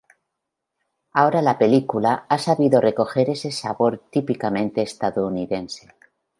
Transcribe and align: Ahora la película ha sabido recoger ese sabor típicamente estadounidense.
Ahora 1.11 1.43
la 1.43 1.59
película 1.59 2.25
ha 2.27 2.39
sabido 2.39 2.81
recoger 2.81 3.29
ese 3.29 3.51
sabor 3.51 4.01
típicamente 4.09 4.81
estadounidense. 4.81 5.89